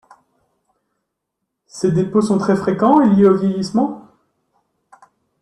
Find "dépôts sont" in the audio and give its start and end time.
1.91-2.39